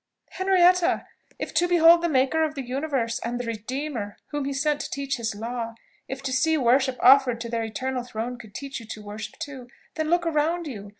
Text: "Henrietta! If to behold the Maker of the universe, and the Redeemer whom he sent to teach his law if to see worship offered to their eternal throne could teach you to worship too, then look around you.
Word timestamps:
"Henrietta! 0.31 1.05
If 1.37 1.53
to 1.53 1.67
behold 1.67 2.01
the 2.01 2.09
Maker 2.09 2.41
of 2.41 2.55
the 2.55 2.63
universe, 2.63 3.19
and 3.19 3.39
the 3.39 3.45
Redeemer 3.45 4.17
whom 4.29 4.45
he 4.45 4.51
sent 4.53 4.79
to 4.81 4.89
teach 4.89 5.17
his 5.17 5.35
law 5.35 5.75
if 6.07 6.23
to 6.23 6.33
see 6.33 6.57
worship 6.57 6.97
offered 7.01 7.39
to 7.41 7.49
their 7.49 7.63
eternal 7.63 8.01
throne 8.03 8.39
could 8.39 8.55
teach 8.55 8.79
you 8.79 8.87
to 8.87 9.03
worship 9.03 9.37
too, 9.37 9.67
then 9.93 10.09
look 10.09 10.25
around 10.25 10.65
you. 10.65 10.89